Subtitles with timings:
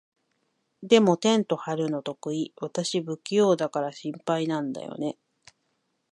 [0.81, 2.55] でも、テント張るの得意？
[2.59, 5.15] 私、不器用だから心配なんだよね。